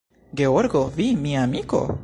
Georgo, 0.39 0.81
vi, 0.97 1.07
mia 1.27 1.47
amiko? 1.49 1.87